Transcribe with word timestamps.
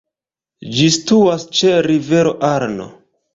Ĝi 0.77 0.87
situas 0.95 1.45
ĉe 1.59 1.75
rivero 1.89 2.33
Arno. 2.49 2.89